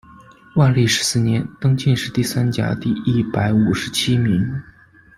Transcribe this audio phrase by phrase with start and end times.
[0.55, 4.63] 万历十四年，登进士第三甲第一百五十七名。